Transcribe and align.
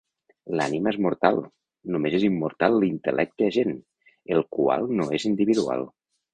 L'Ànima 0.59 0.89
és 0.91 0.95
mortal, 1.05 1.37
només 1.97 2.17
és 2.21 2.25
immortal 2.31 2.79
l'Intel·lecte 2.85 3.53
Agent, 3.53 3.79
el 4.39 4.45
qual 4.59 4.93
no 4.99 5.11
és 5.21 5.31
individual. 5.35 5.89